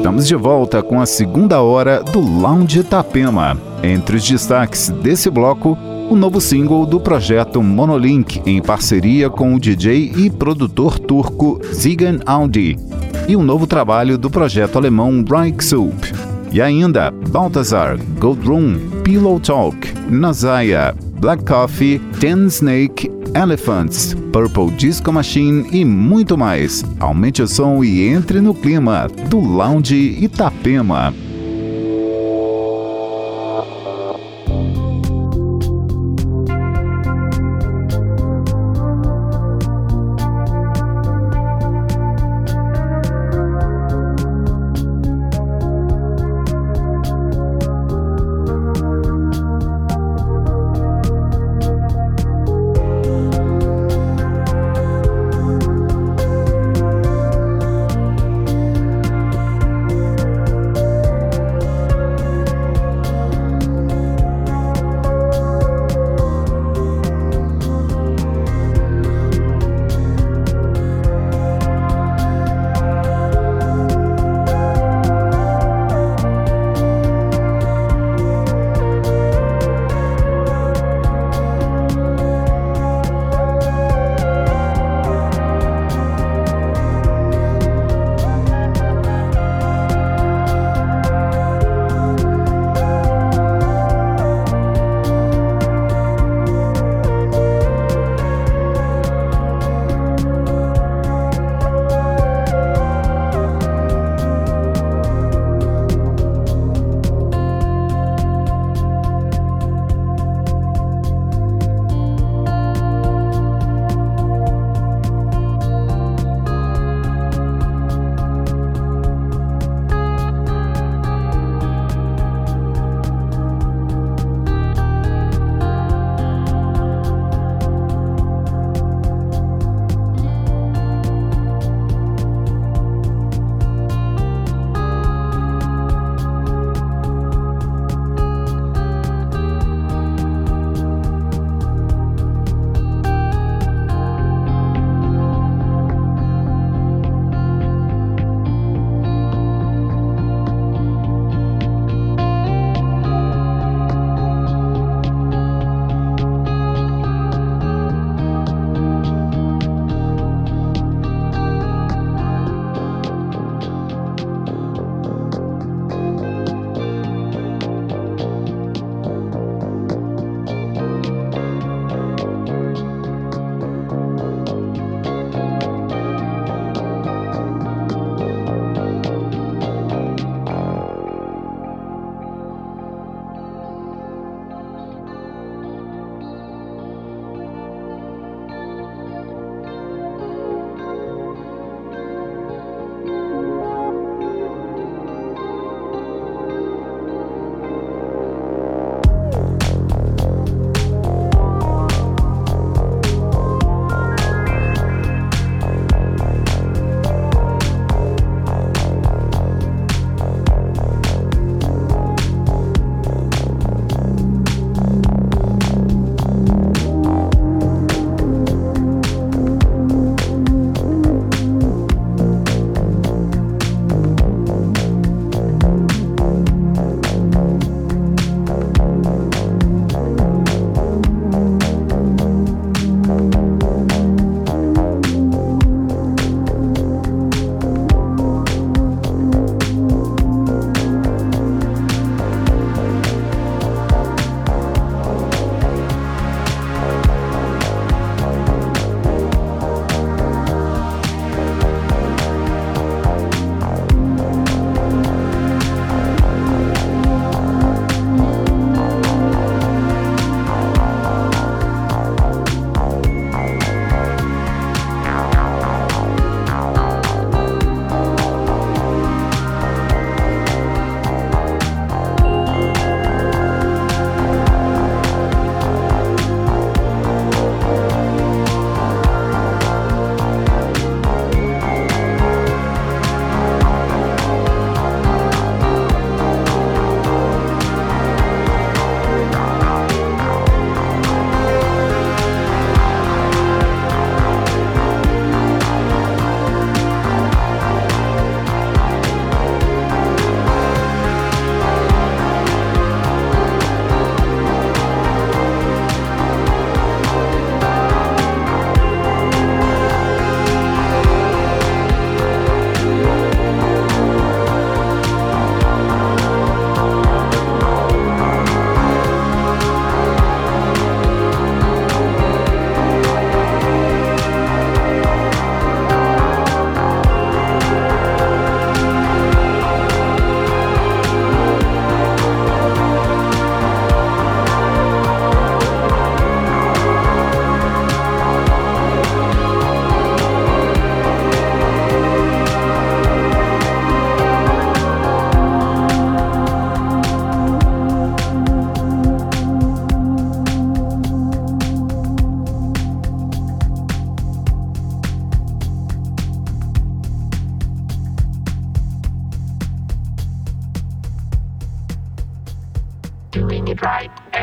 Estamos 0.00 0.26
de 0.26 0.34
volta 0.34 0.82
com 0.82 0.98
a 0.98 1.04
segunda 1.04 1.60
hora 1.60 2.02
do 2.02 2.20
Lounge 2.20 2.80
Itapema. 2.80 3.60
Entre 3.82 4.16
os 4.16 4.26
destaques 4.26 4.88
desse 4.88 5.28
bloco, 5.28 5.76
o 6.08 6.16
novo 6.16 6.40
single 6.40 6.86
do 6.86 6.98
projeto 6.98 7.62
Monolink, 7.62 8.40
em 8.46 8.62
parceria 8.62 9.28
com 9.28 9.54
o 9.54 9.60
DJ 9.60 10.10
e 10.16 10.30
produtor 10.30 10.98
turco 10.98 11.60
Zigan 11.74 12.18
Audi, 12.24 12.78
e 13.28 13.36
o 13.36 13.42
novo 13.42 13.66
trabalho 13.66 14.16
do 14.16 14.30
projeto 14.30 14.78
alemão 14.78 15.22
Reich 15.22 15.62
Soup. 15.62 15.94
E 16.50 16.62
ainda 16.62 17.10
Balthazar, 17.28 17.98
Gold 18.18 18.48
Room, 18.48 18.78
Pillow 19.04 19.38
Talk, 19.38 19.86
Nazaya, 20.08 20.94
Black 21.20 21.44
Coffee, 21.44 21.98
Ten 22.18 22.46
Snake, 22.46 23.19
Elephants, 23.34 24.14
Purple 24.32 24.70
Disco 24.76 25.12
Machine 25.12 25.68
e 25.72 25.84
muito 25.84 26.36
mais. 26.36 26.84
Aumente 26.98 27.42
o 27.42 27.48
som 27.48 27.82
e 27.84 28.08
entre 28.08 28.40
no 28.40 28.54
clima 28.54 29.08
do 29.28 29.38
Lounge 29.38 29.94
Itapema. 30.20 31.14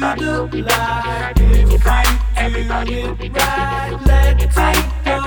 Right. 0.00 0.20
Everybody 2.36 3.02
will 3.02 3.14
be 3.14 3.28
dancing 3.28 4.00
and 5.06 5.22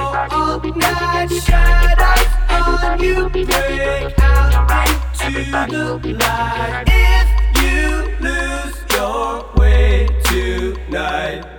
feeling 2.99 4.13
alright. 4.21 4.95
Everybody 5.21 5.75
will 5.75 5.99
If 6.87 7.27
you 7.63 8.15
lose 8.19 8.85
your 8.91 9.45
way 9.55 10.07
tonight, 10.25 11.58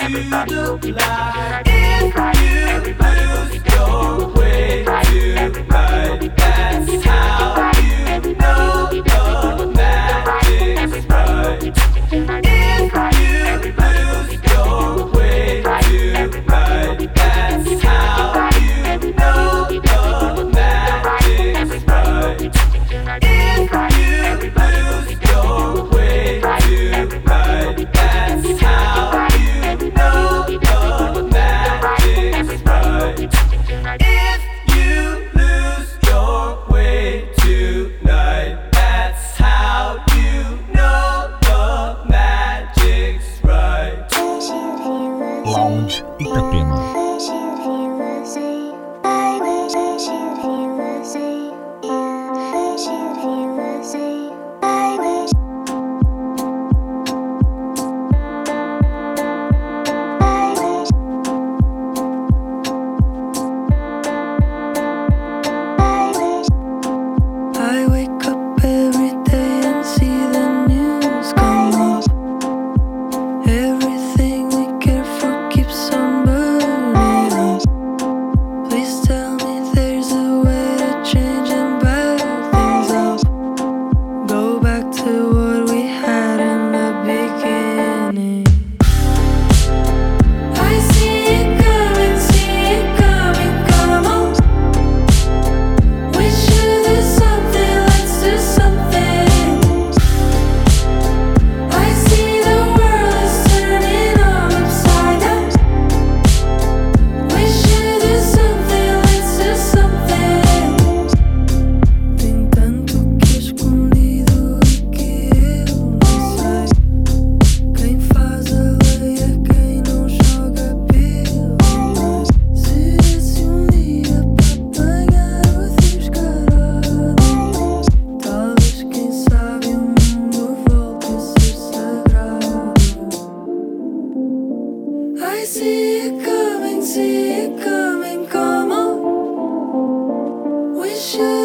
into 0.00 0.78
the 0.78 0.92
light. 0.92 1.62
If 1.66 2.14
you 2.16 2.94
lose 2.94 3.54
your 3.72 4.10
way 4.34 4.84
tonight, 4.84 6.22
that's 6.36 7.04
how 7.04 7.72
you 7.76 8.34
know 8.34 8.90
the 8.90 9.66
magic's 9.74 11.06
right. 11.06 11.74
If 12.10 12.92
you 12.94 13.72
lose 13.72 14.47
that's 17.06 17.82
how 17.82 18.37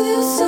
do 0.02 0.24
something, 0.24 0.43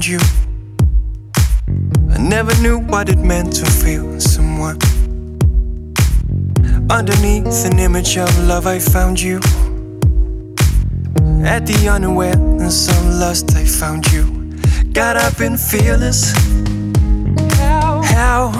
I 0.00 0.02
found 0.02 0.06
you. 0.06 0.20
I 2.14 2.18
never 2.18 2.54
knew 2.62 2.78
what 2.78 3.10
it 3.10 3.18
meant 3.18 3.52
to 3.56 3.66
feel 3.66 4.18
someone. 4.18 4.78
Underneath 6.88 7.66
an 7.66 7.78
image 7.78 8.16
of 8.16 8.30
love, 8.38 8.66
I 8.66 8.78
found 8.78 9.20
you. 9.20 9.40
At 11.44 11.66
the 11.66 11.90
unawareness 11.92 12.88
of 12.88 13.04
lust, 13.18 13.54
I 13.54 13.66
found 13.66 14.10
you. 14.10 14.24
Got 14.94 15.18
up 15.18 15.40
and 15.40 15.60
fearless. 15.60 16.32
How? 17.58 18.00
How 18.02 18.52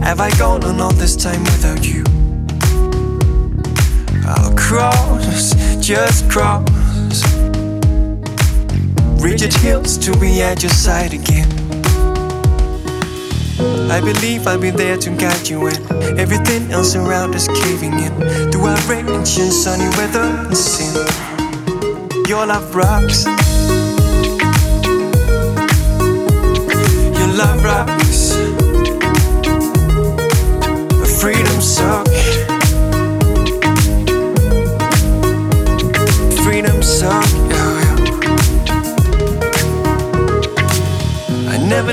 have 0.00 0.20
I 0.20 0.30
gone 0.38 0.62
on 0.62 0.80
all 0.80 0.92
this 0.92 1.16
time 1.16 1.42
without 1.42 1.84
you? 1.84 2.04
I'll 4.28 4.54
cross, 4.54 5.54
just 5.84 6.30
cross 6.30 6.83
rigid 9.24 9.54
hills 9.54 9.96
to 9.96 10.12
be 10.18 10.42
at 10.42 10.62
your 10.62 10.70
side 10.70 11.14
again. 11.14 11.48
I 13.90 13.98
believe 14.00 14.46
I'll 14.46 14.60
be 14.60 14.68
there 14.68 14.98
to 14.98 15.10
guide 15.16 15.48
you 15.48 15.60
when 15.60 15.76
everything 16.20 16.70
else 16.70 16.94
around 16.94 17.34
is 17.34 17.48
caving 17.48 17.94
in. 17.94 18.12
Through 18.52 18.66
rain 18.86 19.08
and 19.08 19.26
sunny 19.26 19.88
weather 19.96 20.20
and 20.20 20.54
sin, 20.54 20.94
your 22.28 22.44
love 22.44 22.74
rocks. 22.74 23.24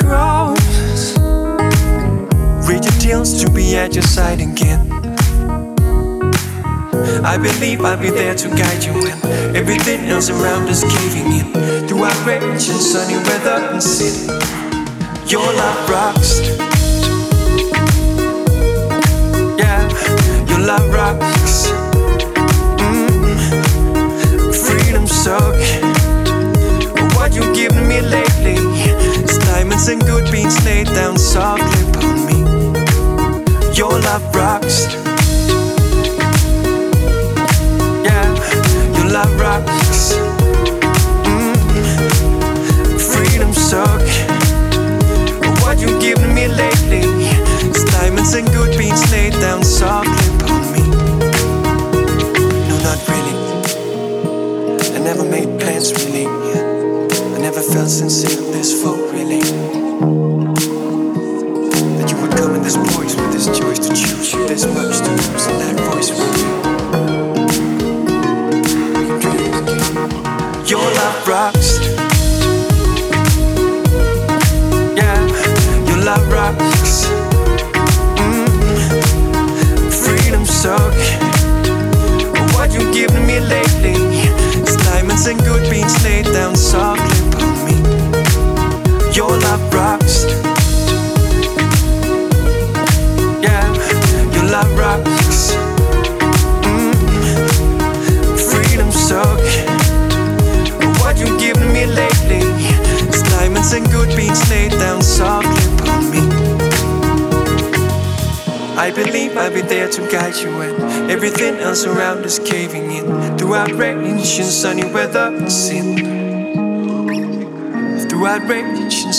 cross. 0.00 1.16
Read 2.68 2.84
your 2.84 2.98
tears 3.00 3.42
to 3.42 3.50
be 3.50 3.76
at 3.76 3.94
your 3.94 4.02
side 4.02 4.40
again. 4.40 4.92
I 7.24 7.38
believe 7.38 7.84
I'll 7.84 8.00
be 8.00 8.10
there 8.10 8.34
to 8.34 8.48
guide 8.48 8.84
you 8.84 8.92
when 8.92 9.56
everything 9.56 10.06
else 10.06 10.30
around 10.30 10.68
is 10.68 10.82
caving 10.84 11.32
in. 11.32 11.88
Through 11.88 12.04
outrage 12.04 12.68
and 12.68 12.80
sunny 12.80 13.16
weather 13.16 13.58
and 13.72 13.82
sin, 13.82 14.28
your 15.28 15.46
love 15.60 15.90
rocks. 15.90 16.40
Yeah, 19.58 19.82
your 20.48 20.60
love 20.60 20.86
rocks. 20.92 21.70
Mm. 22.80 24.54
Freedom 24.66 25.06
suck. 25.06 25.56
What 27.16 27.34
you 27.34 27.42
given 27.54 27.88
me 27.88 28.00
lately? 28.00 28.75
It's 29.78 29.88
and 29.88 30.00
good 30.06 30.32
beans 30.32 30.64
laid 30.64 30.86
down 30.86 31.18
softly 31.18 31.90
upon 31.90 32.24
me. 32.24 32.38
Your 33.76 33.90
love 33.90 34.34
rocks. 34.34 35.05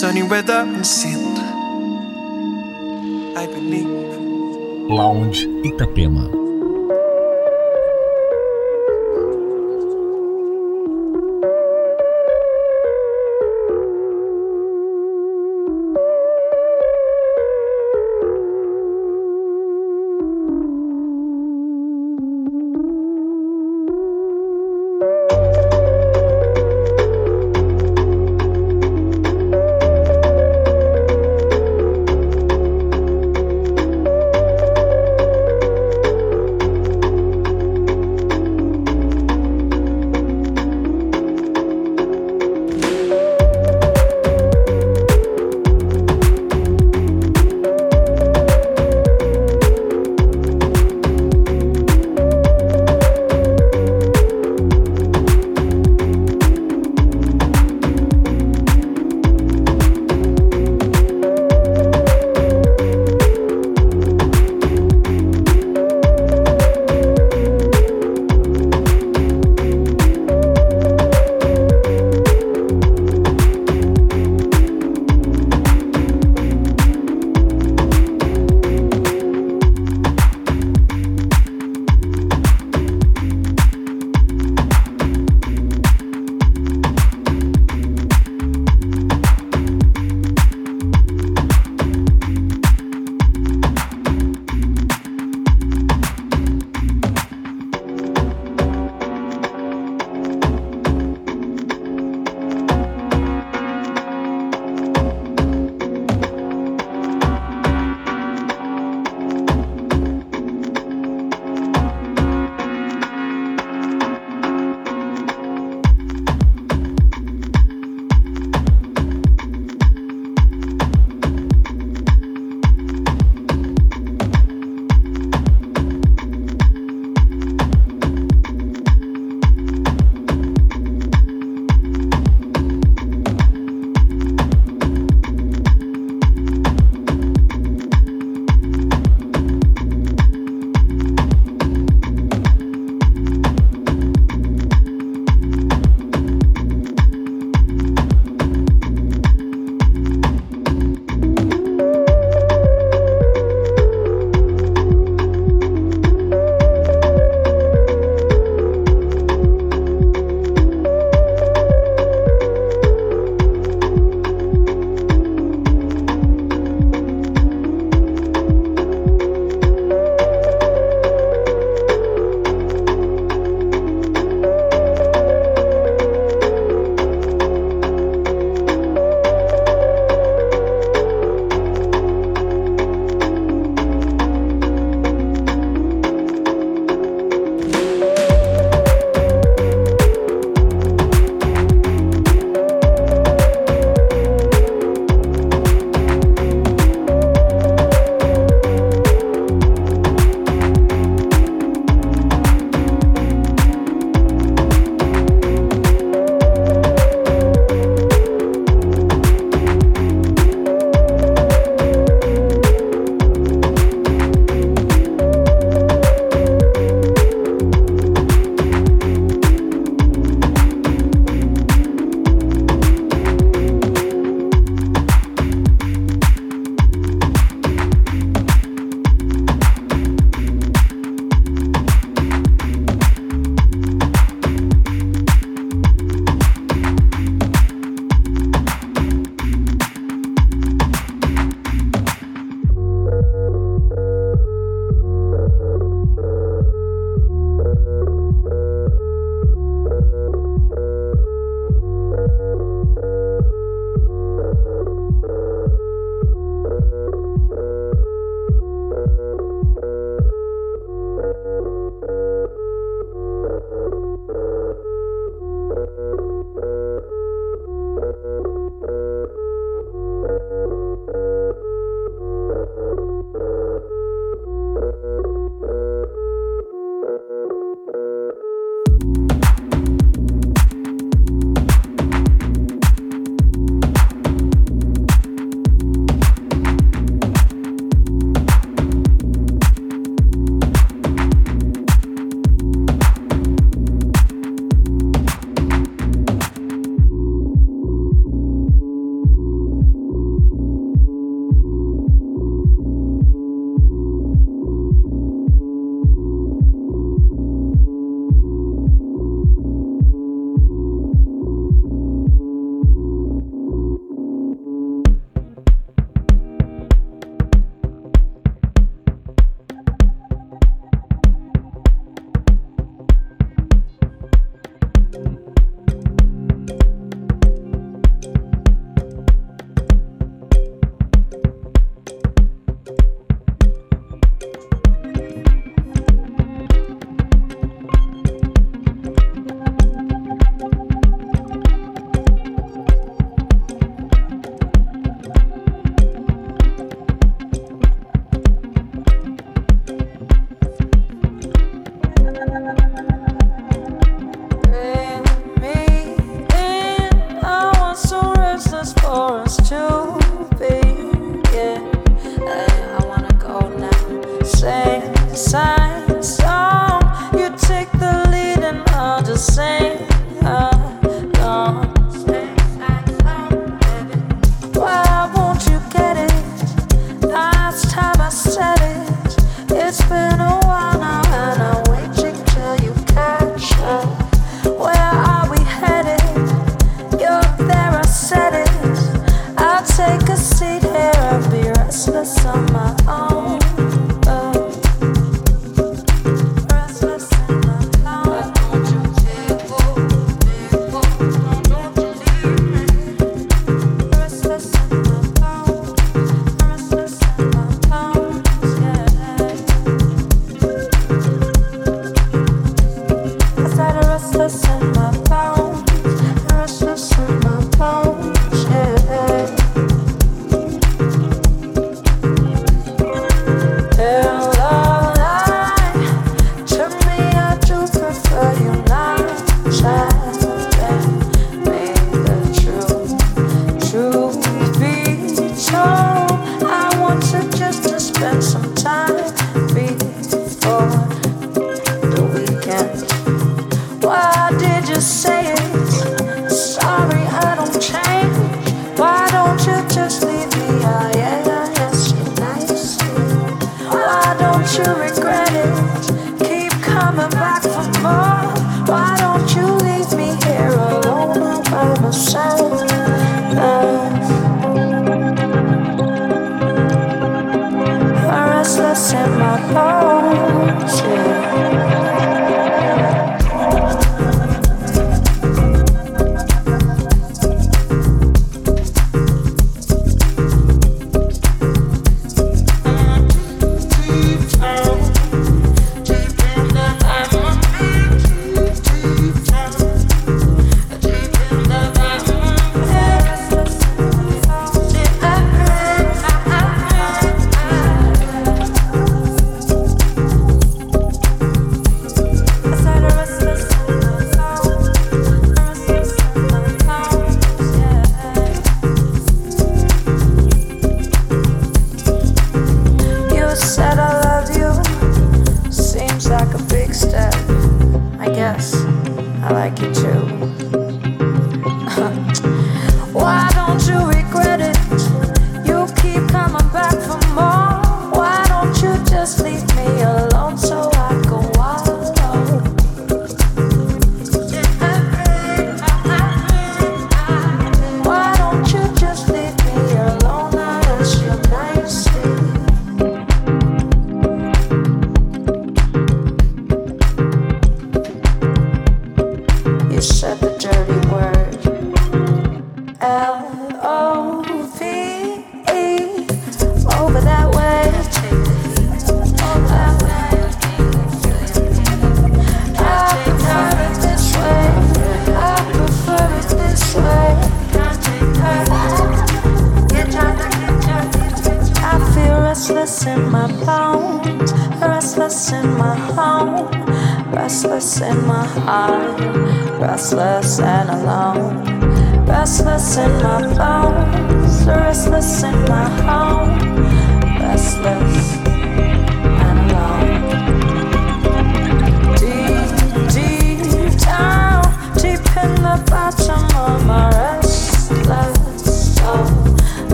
Sunny 0.00 0.22
weather 0.22 0.54
and 0.54 0.86
sin. 0.86 1.20
I 3.36 3.46
believe. 3.46 3.86
Lounge 4.88 5.44
Itapema. 5.62 6.39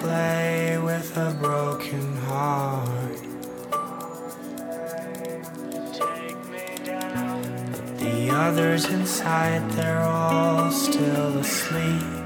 play 0.00 0.78
with 0.78 1.16
a 1.16 1.36
broken 1.40 2.16
heart. 2.28 3.18
The 7.98 8.30
others 8.30 8.84
inside, 8.86 9.68
they're 9.72 10.02
all 10.02 10.70
still 10.70 11.38
asleep. 11.38 12.17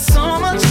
so 0.00 0.40
much 0.40 0.69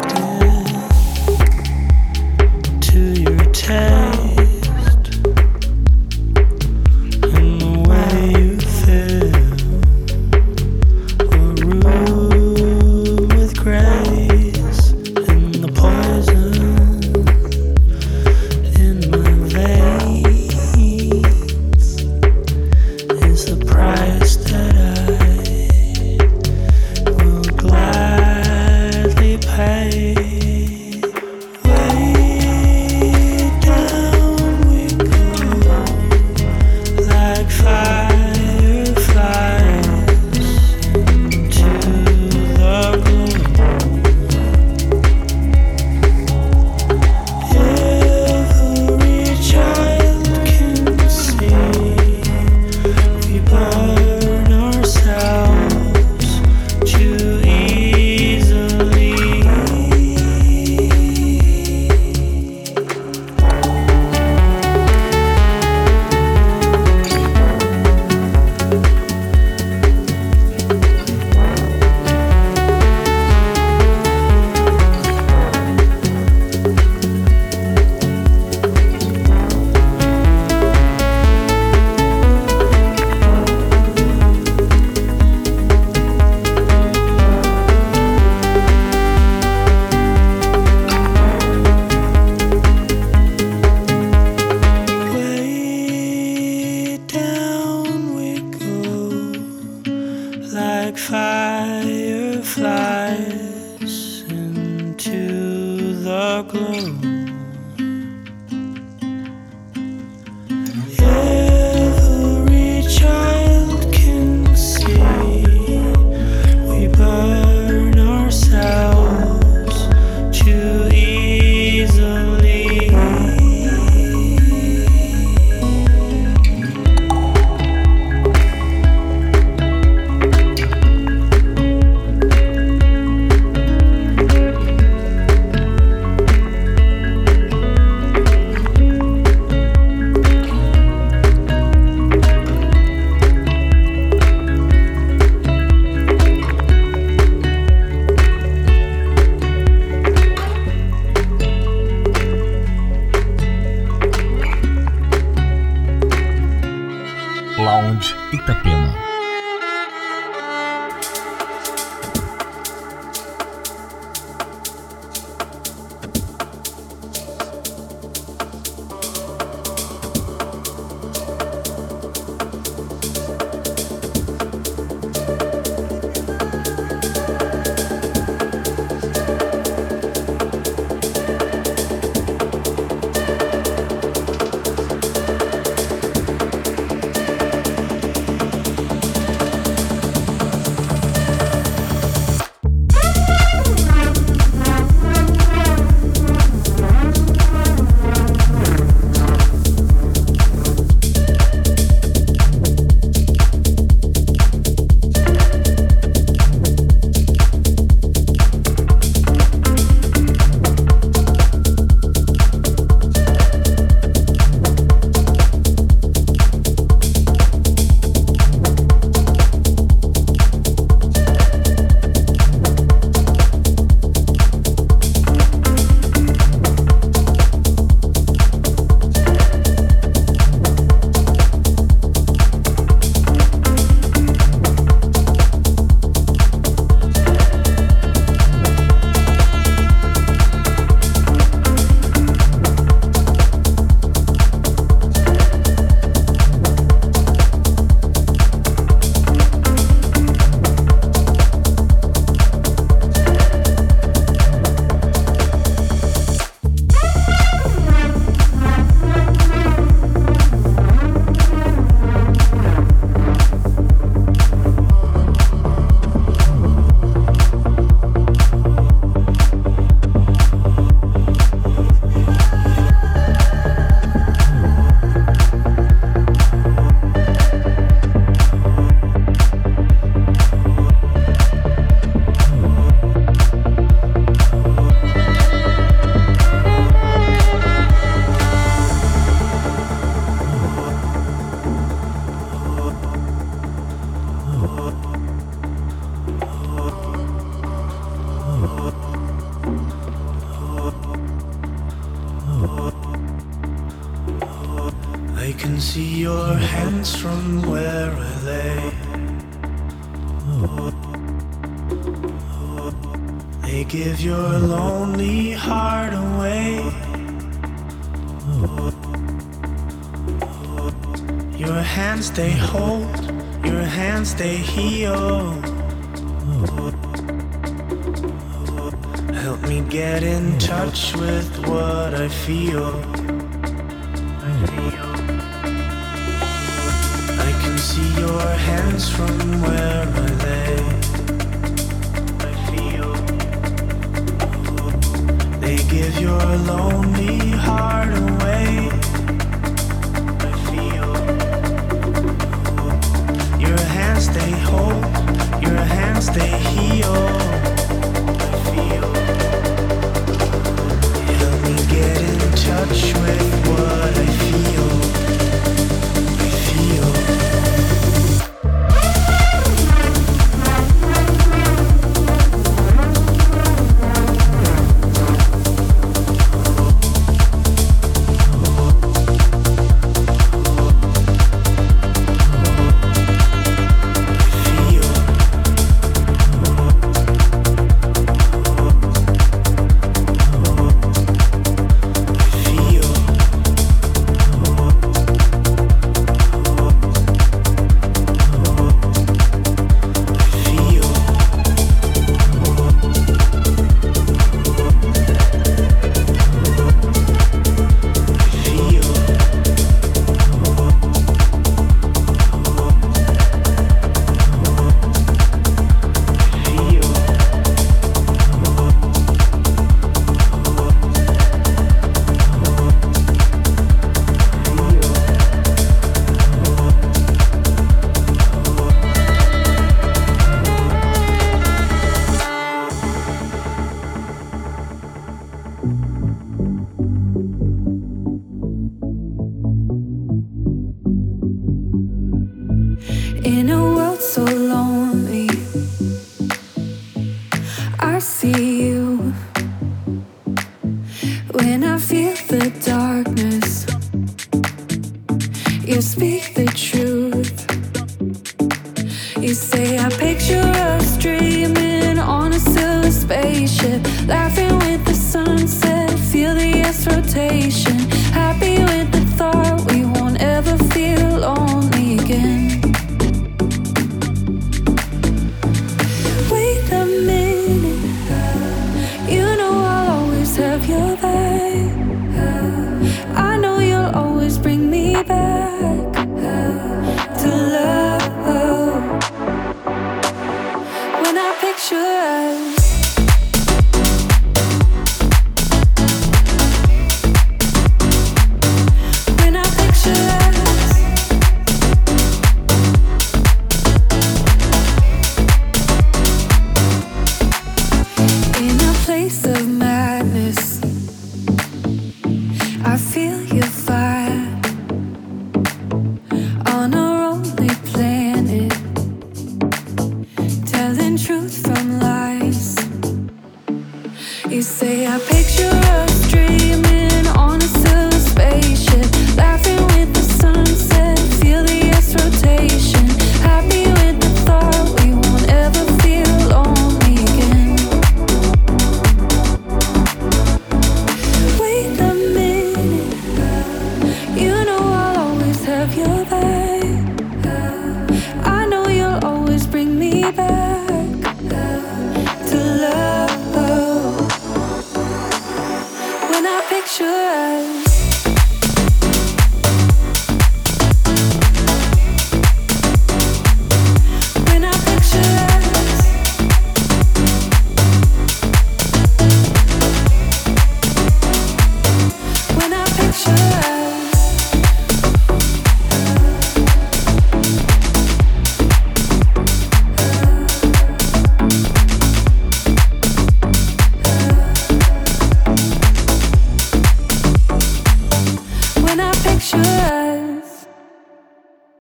Doctor. 0.00 0.59